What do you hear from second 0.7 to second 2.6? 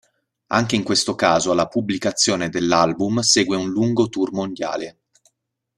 in questo caso alla pubblicazione